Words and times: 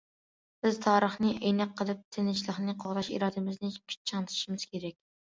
بىز 0.67 0.77
تارىخنى 0.83 1.33
ئەينەك 1.33 1.75
قىلىپ، 1.81 1.99
تىنچلىقنى 2.15 2.75
قوغداش 2.83 3.09
ئىرادىمىزنى 3.17 3.69
چىڭىتىشىمىز 3.83 4.65
كېرەك. 4.73 4.99